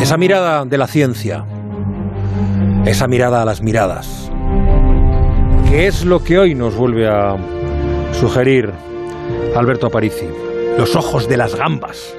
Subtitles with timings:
[0.00, 1.44] Esa mirada de la ciencia.
[2.86, 4.30] Esa mirada a las miradas.
[5.68, 7.36] ¿Qué es lo que hoy nos vuelve a
[8.18, 8.72] sugerir
[9.54, 10.26] Alberto Aparici?
[10.78, 12.14] Los ojos de las gambas.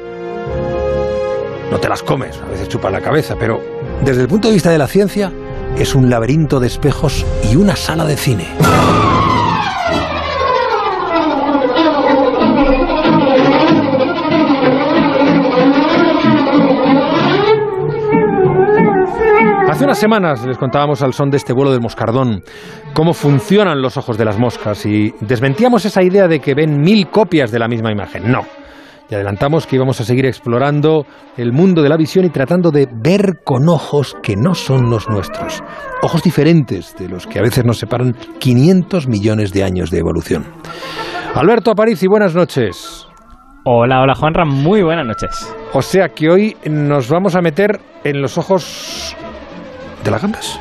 [1.71, 3.59] No te las comes, a veces chupan la cabeza, pero
[4.05, 5.31] desde el punto de vista de la ciencia
[5.77, 8.45] es un laberinto de espejos y una sala de cine.
[19.81, 22.43] Hace unas semanas les contábamos al son de este vuelo del moscardón
[22.93, 27.07] cómo funcionan los ojos de las moscas y desmentíamos esa idea de que ven mil
[27.07, 28.31] copias de la misma imagen.
[28.31, 28.41] No.
[29.09, 32.87] Y adelantamos que íbamos a seguir explorando el mundo de la visión y tratando de
[32.91, 35.63] ver con ojos que no son los nuestros.
[36.03, 40.45] Ojos diferentes de los que a veces nos separan 500 millones de años de evolución.
[41.33, 43.07] Alberto Aparici, buenas noches.
[43.63, 45.55] Hola, hola Juanra, muy buenas noches.
[45.73, 49.15] O sea que hoy nos vamos a meter en los ojos
[50.03, 50.59] de las gambas.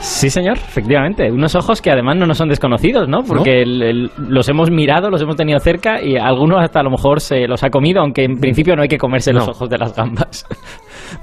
[0.00, 1.28] Sí, señor, efectivamente.
[1.32, 3.24] Unos ojos que además no nos son desconocidos, ¿no?
[3.24, 6.90] Porque el- el- los hemos mirado, los hemos tenido cerca y algunos hasta a lo
[6.90, 9.78] mejor se los ha comido, aunque en principio no hay que comerse los ojos de
[9.78, 10.46] las gambas.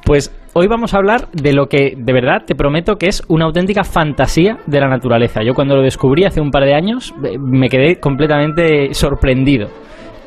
[0.04, 3.46] Pues hoy vamos a hablar de lo que de verdad te prometo que es una
[3.46, 5.42] auténtica fantasía de la naturaleza.
[5.44, 9.68] Yo cuando lo descubrí hace un par de años eh, me quedé completamente sorprendido.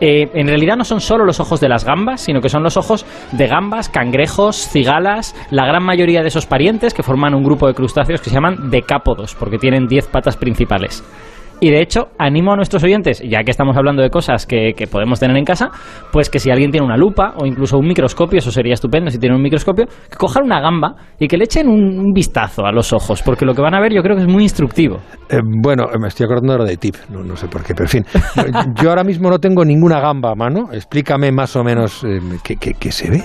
[0.00, 2.76] Eh, en realidad no son solo los ojos de las gambas, sino que son los
[2.76, 7.66] ojos de gambas, cangrejos, cigalas, la gran mayoría de esos parientes que forman un grupo
[7.66, 11.02] de crustáceos que se llaman decápodos, porque tienen 10 patas principales.
[11.60, 14.86] Y de hecho, animo a nuestros oyentes, ya que estamos hablando de cosas que, que
[14.86, 15.70] podemos tener en casa,
[16.12, 19.18] pues que si alguien tiene una lupa o incluso un microscopio, eso sería estupendo si
[19.18, 22.70] tienen un microscopio, que cojan una gamba y que le echen un, un vistazo a
[22.70, 24.98] los ojos, porque lo que van a ver yo creo que es muy instructivo.
[25.30, 28.04] Eh, bueno, me estoy acordando ahora de tip, no, no sé por qué, pero en
[28.04, 28.04] fin.
[28.80, 30.68] Yo ahora mismo no tengo ninguna gamba a mano.
[30.72, 33.22] Explícame más o menos eh, qué, qué- qué se ve.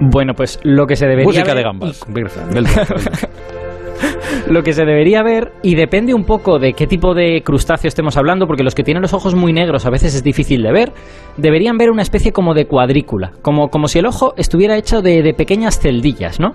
[0.00, 2.00] Bueno, pues lo que se debería Música ver de gambas.
[2.08, 2.12] y-.
[4.48, 8.16] lo que se debería ver y depende un poco de qué tipo de crustáceo estemos
[8.16, 10.92] hablando, porque los que tienen los ojos muy negros a veces es difícil de ver,
[11.36, 15.22] deberían ver una especie como de cuadrícula, como, como si el ojo estuviera hecho de,
[15.22, 16.54] de pequeñas celdillas, ¿no?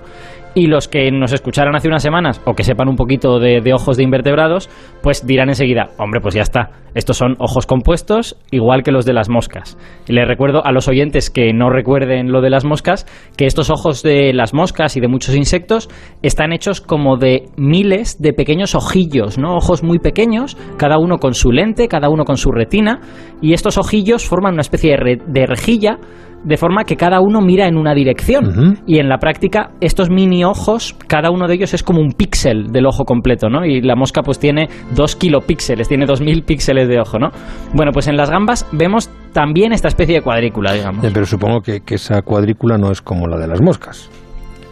[0.59, 3.73] Y los que nos escucharan hace unas semanas o que sepan un poquito de, de
[3.75, 4.71] ojos de invertebrados,
[5.03, 9.13] pues dirán enseguida, hombre, pues ya está, estos son ojos compuestos igual que los de
[9.13, 9.77] las moscas.
[10.07, 13.05] Y les recuerdo a los oyentes que no recuerden lo de las moscas,
[13.37, 15.89] que estos ojos de las moscas y de muchos insectos
[16.23, 19.57] están hechos como de miles de pequeños ojillos, ¿no?
[19.57, 22.99] Ojos muy pequeños, cada uno con su lente, cada uno con su retina,
[23.43, 25.99] y estos ojillos forman una especie de, re- de rejilla
[26.47, 28.79] de forma que cada uno mira en una dirección.
[28.85, 32.71] Y en la práctica, estos mini ojos, cada uno de ellos es como un píxel
[32.71, 33.65] del ojo completo, ¿no?
[33.65, 37.29] Y la mosca pues tiene dos kilopíxeles, tiene dos mil píxeles de ojo, ¿no?
[37.73, 41.05] Bueno, pues en las gambas vemos también esta especie de cuadrícula, digamos.
[41.13, 44.09] Pero supongo que, que esa cuadrícula no es como la de las moscas.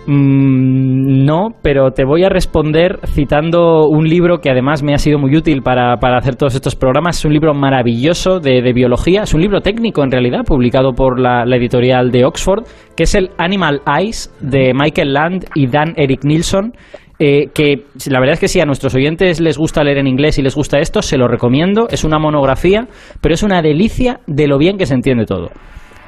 [0.07, 5.17] Mm, no, pero te voy a responder citando un libro que además me ha sido
[5.17, 7.17] muy útil para, para hacer todos estos programas.
[7.17, 11.43] Es un libro maravilloso de, biología, es un libro técnico en realidad, publicado por la,
[11.55, 12.65] editorial de Oxford,
[12.95, 16.73] que es el Animal Eyes de Michael Land y Dan Eric Nilsson.
[17.17, 20.37] eh, que la verdad es que si a nuestros oyentes les gusta leer en inglés
[20.37, 21.87] y les gusta esto, se lo recomiendo.
[21.89, 22.87] Es una monografía,
[23.21, 25.49] pero es una delicia de lo bien que se entiende todo.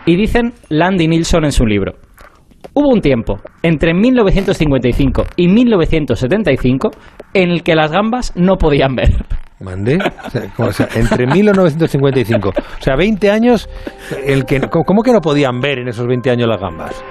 [0.06, 1.94] Y dicen Land y Nilsson en su libro.
[2.73, 6.91] Hubo un tiempo, entre 1955 y 1975,
[7.33, 9.09] en el que las gambas no podían ver.
[9.59, 9.97] ¿Mandé?
[10.25, 12.50] O sea, como- o sea, entre 1955.
[12.50, 13.67] O sea, 20 años,
[14.23, 17.03] el que, ¿cómo que no podían ver en esos 20 años las gambas?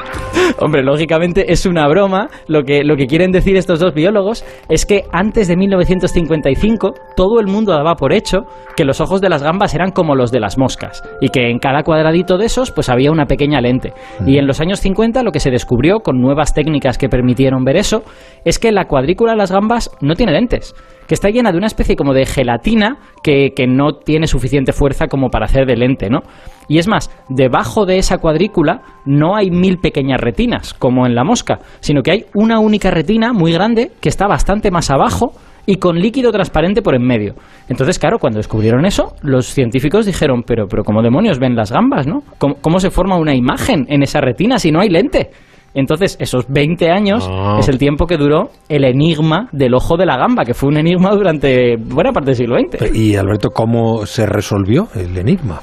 [0.58, 2.28] Hombre, lógicamente es una broma.
[2.46, 7.40] Lo que, lo que quieren decir estos dos biólogos es que antes de 1955 todo
[7.40, 8.40] el mundo daba por hecho
[8.76, 11.58] que los ojos de las gambas eran como los de las moscas y que en
[11.58, 13.92] cada cuadradito de esos pues había una pequeña lente.
[14.26, 17.76] Y en los años 50 lo que se descubrió con nuevas técnicas que permitieron ver
[17.76, 18.02] eso
[18.44, 20.74] es que la cuadrícula de las gambas no tiene lentes
[21.06, 25.06] que está llena de una especie como de gelatina que, que no tiene suficiente fuerza
[25.06, 26.20] como para hacer de lente, ¿no?
[26.68, 31.24] Y es más, debajo de esa cuadrícula no hay mil pequeñas retinas, como en la
[31.24, 35.32] mosca, sino que hay una única retina muy grande que está bastante más abajo
[35.66, 37.34] y con líquido transparente por en medio.
[37.68, 42.06] Entonces, claro, cuando descubrieron eso, los científicos dijeron, pero, pero ¿cómo demonios ven las gambas,
[42.06, 42.20] no?
[42.38, 45.30] ¿Cómo, cómo se forma una imagen en esa retina si no hay lente?
[45.76, 47.58] Entonces, esos 20 años Ah.
[47.60, 50.78] es el tiempo que duró el enigma del ojo de la gamba, que fue un
[50.78, 52.92] enigma durante buena parte del siglo XX.
[52.96, 55.60] Y Alberto, ¿cómo se resolvió el enigma?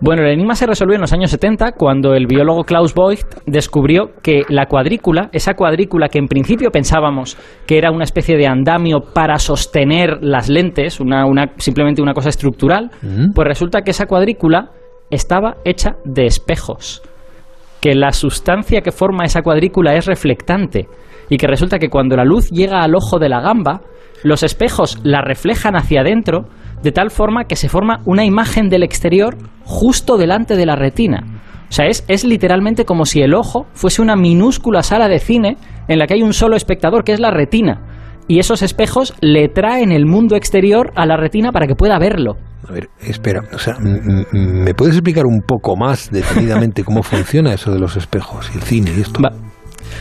[0.00, 4.10] Bueno, el enigma se resolvió en los años 70 cuando el biólogo Klaus Voigt descubrió
[4.20, 7.36] que la cuadrícula, esa cuadrícula que en principio pensábamos
[7.66, 12.30] que era una especie de andamio para sostener las lentes, una, una- simplemente una cosa
[12.30, 13.32] estructural, Mm.
[13.34, 14.70] pues resulta que esa cuadrícula
[15.10, 17.02] estaba hecha de espejos.
[17.82, 20.88] Que la sustancia que forma esa cuadrícula es reflectante
[21.28, 23.82] y que resulta que cuando la luz llega al ojo de la gamba,
[24.22, 26.46] los espejos la reflejan hacia adentro
[26.82, 31.24] de tal forma que se forma una imagen del exterior justo delante de la retina.
[31.68, 35.56] O sea, es, es literalmente como si el ojo fuese una minúscula sala de cine
[35.88, 37.80] en la que hay un solo espectador, que es la retina.
[38.28, 42.36] Y esos espejos le traen el mundo exterior a la retina para que pueda verlo.
[42.68, 47.72] A ver, espera, o sea, ¿me puedes explicar un poco más detenidamente cómo funciona eso
[47.72, 49.20] de los espejos y el cine y esto?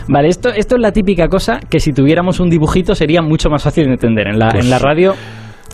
[0.08, 3.63] Vale, esto, esto es la típica cosa que si tuviéramos un dibujito sería mucho más
[3.63, 4.28] fácil de entender.
[4.28, 5.13] En la, Pues en la radio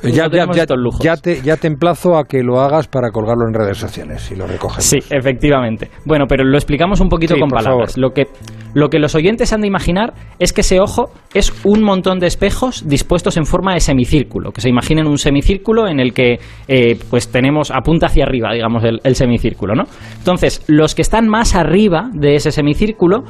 [0.03, 0.99] Ya, no ya, tenemos ya- estos lujos.
[1.03, 4.35] ya te, ya te emplazo a que lo hagas para colgarlo en redes sociales y
[4.35, 4.83] lo recoges.
[4.83, 5.89] Sí, efectivamente.
[6.05, 7.93] Bueno, pero lo explicamos un poquito Sí, con palabras.
[7.93, 7.99] favor.
[7.99, 8.27] Lo que,
[8.73, 12.27] lo que los oyentes han de imaginar es que ese ojo es un montón de
[12.27, 14.51] espejos dispuestos en forma de semicírculo.
[14.51, 18.83] Que se imaginen un semicírculo en el que eh, pues tenemos apunta hacia arriba, digamos,
[18.83, 19.83] el, el semicírculo, ¿no?
[20.17, 23.23] Entonces, los que están más arriba de ese semicírculo,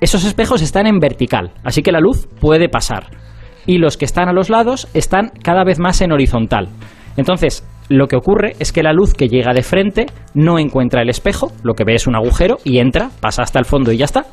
[0.00, 3.06] esos espejos están en vertical, así que la luz puede pasar.
[3.66, 6.68] Y los que están a los lados están cada vez más en horizontal.
[7.16, 11.10] Entonces, lo que ocurre es que la luz que llega de frente no encuentra el
[11.10, 14.06] espejo, lo que ve es un agujero y entra, pasa hasta el fondo y ya
[14.06, 14.24] está.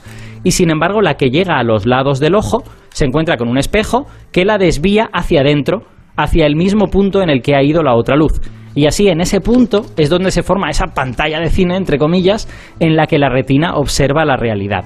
[0.44, 3.58] Y sin embargo, la que llega a los lados del ojo se encuentra con un
[3.58, 5.84] espejo que la desvía hacia adentro,
[6.16, 8.42] hacia el mismo punto en el que ha ido la otra luz.
[8.74, 12.48] Y así en ese punto es donde se forma esa pantalla de cine, entre comillas,
[12.80, 14.86] en la que la retina observa la realidad.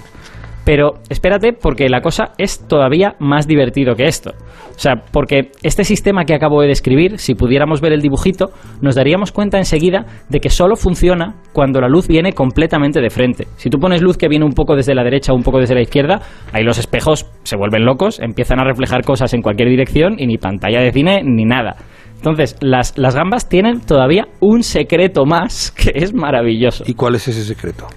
[0.66, 4.32] Pero espérate, porque la cosa es todavía más divertido que esto.
[4.76, 8.48] O sea, porque este sistema que acabo de describir, si pudiéramos ver el dibujito,
[8.82, 13.48] nos daríamos cuenta enseguida de que solo funciona cuando la luz viene completamente de frente.
[13.58, 15.76] Si tú pones luz que viene un poco desde la derecha o un poco desde
[15.76, 16.20] la izquierda,
[16.52, 20.38] ahí los espejos se vuelven locos, empiezan a reflejar cosas en cualquier dirección y ni
[20.38, 21.76] pantalla de cine ni nada.
[22.16, 26.84] Entonces, las, las gambas tienen todavía un secreto más que es maravilloso.
[26.88, 27.88] ¿Y cuál es ese secreto?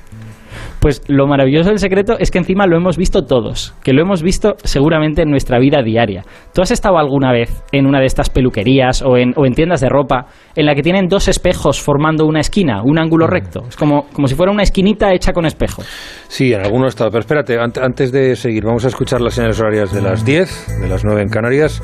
[0.89, 4.23] Pues lo maravilloso del secreto es que encima lo hemos visto todos, que lo hemos
[4.23, 6.25] visto seguramente en nuestra vida diaria.
[6.55, 9.83] ¿Tú has estado alguna vez en una de estas peluquerías o en, o en tiendas
[9.83, 13.65] de ropa en la que tienen dos espejos formando una esquina, un ángulo recto?
[13.69, 15.87] Es como, como si fuera una esquinita hecha con espejos.
[16.29, 17.11] Sí, en alguno estado.
[17.11, 20.81] Pero espérate, ant- antes de seguir, vamos a escuchar las señales horarias de las 10,
[20.81, 21.83] de las 9 en Canarias,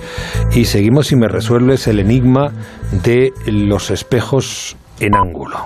[0.56, 2.52] y seguimos si me resuelves el enigma
[3.04, 5.58] de los espejos en ángulo.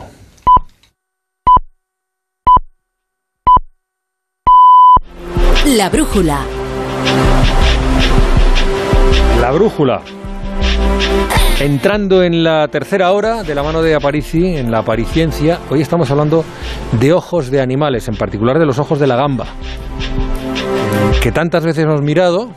[5.76, 6.47] La brújula.
[9.38, 10.00] La brújula.
[11.61, 16.11] Entrando en la tercera hora de la mano de Aparici, en la apariciencia, hoy estamos
[16.11, 16.43] hablando
[16.99, 19.44] de ojos de animales, en particular de los ojos de la gamba,
[21.23, 22.49] que tantas veces hemos mirado,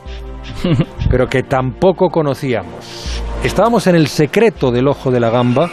[1.10, 3.20] pero que tampoco conocíamos.
[3.44, 5.68] Estábamos en el secreto del ojo de la gamba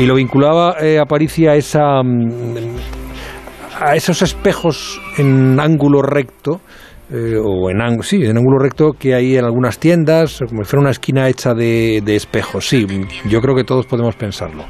[0.00, 3.01] y lo vinculaba eh, Aparici a esa mm,
[3.84, 6.60] a esos espejos en ángulo recto
[7.10, 10.70] eh, o en ángulo sí en ángulo recto que hay en algunas tiendas como si
[10.70, 12.86] fuera una esquina hecha de, de espejos sí
[13.28, 14.64] yo creo que todos podemos pensarlo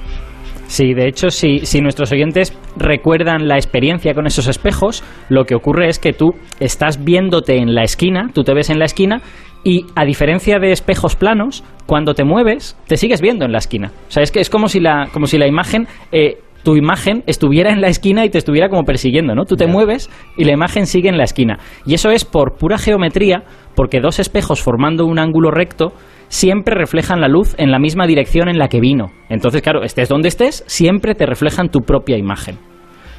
[0.69, 5.55] Sí, de hecho, si, si nuestros oyentes recuerdan la experiencia con esos espejos, lo que
[5.55, 6.31] ocurre es que tú
[6.61, 9.21] estás viéndote en la esquina, tú te ves en la esquina
[9.65, 13.93] y a diferencia de espejos planos, cuando te mueves, te sigues viendo en la esquina.
[14.09, 15.89] O sea, es que es como si la, como si la imagen...
[16.11, 19.45] eh, tu imagen estuviera en la esquina y te estuviera como persiguiendo, ¿no?
[19.45, 21.59] Tú te mueves y la imagen sigue en la esquina.
[21.87, 23.45] Y eso es por pura geometría,
[23.75, 25.93] porque dos espejos formando un ángulo recto
[26.29, 29.11] siempre reflejan la luz en la misma dirección en la que vino.
[29.29, 32.59] Entonces, claro, estés donde estés, siempre te reflejan tu propia imagen.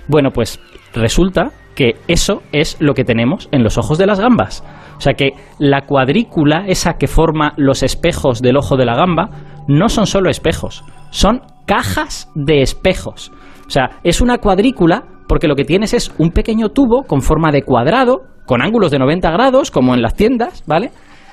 [0.07, 0.59] Bueno, pues
[0.93, 4.63] resulta que eso es lo que tenemos en los ojos de las gambas.
[4.97, 9.29] O sea que la cuadrícula, esa que forma los espejos del ojo de la gamba,
[9.67, 13.31] no son solo espejos, son cajas de espejos.
[13.67, 17.51] O sea, es una cuadrícula porque lo que tienes es un pequeño tubo con forma
[17.51, 20.91] de cuadrado, con ángulos de 90 grados, como en las tiendas, ¿vale?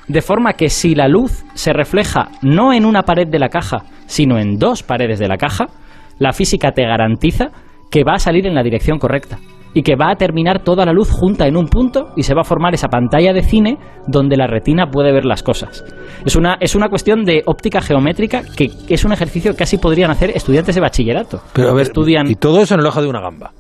[0.09, 3.85] De forma que si la luz se refleja no en una pared de la caja,
[4.07, 5.67] sino en dos paredes de la caja,
[6.19, 7.51] la física te garantiza
[7.91, 9.39] que va a salir en la dirección correcta
[9.75, 12.43] y que va a terminar toda la luz junta en un punto y se va
[12.43, 15.85] a formar esa pantalla de cine donde la retina puede ver las cosas.
[16.25, 20.11] Es una, es una cuestión de óptica geométrica que es un ejercicio que casi podrían
[20.11, 21.41] hacer estudiantes de bachillerato.
[21.53, 23.53] pero a ver Estudian y todo eso en el ojo de una gamba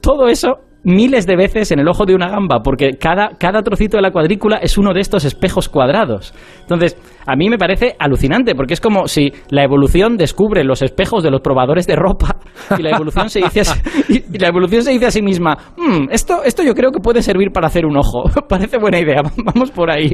[0.00, 3.96] todo eso miles de veces en el ojo de una gamba, porque cada, cada trocito
[3.96, 6.32] de la cuadrícula es uno de estos espejos cuadrados.
[6.60, 6.96] Entonces,
[7.26, 11.30] a mí me parece alucinante, porque es como si la evolución descubre los espejos de
[11.30, 12.36] los probadores de ropa
[12.78, 15.56] y la evolución se dice a, sí- y la evolución se dice a sí misma,
[15.76, 18.24] "Mm, esto, esto yo creo que puede servir para hacer un ojo.
[18.48, 20.12] parece buena idea, vamos por ahí.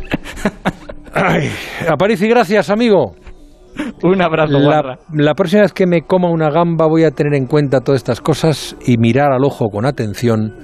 [1.15, 1.49] Ay,
[2.29, 3.15] gracias amigo
[4.03, 7.47] un abrazo, la, la próxima vez que me coma una gamba voy a tener en
[7.47, 10.55] cuenta todas estas cosas y mirar al ojo con atención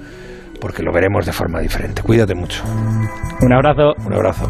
[0.63, 2.01] porque lo veremos de forma diferente.
[2.01, 2.63] Cuídate mucho.
[3.41, 3.91] Un abrazo.
[4.05, 4.47] Un abrazo.